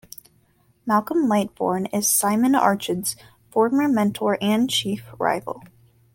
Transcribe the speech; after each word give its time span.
Malcolm 0.83 1.27
Lightbourne 1.27 1.85
is 1.93 2.07
Simon 2.07 2.55
Archard's 2.55 3.15
former 3.51 3.87
mentor 3.87 4.35
and 4.41 4.67
chief 4.67 5.03
rival. 5.19 5.61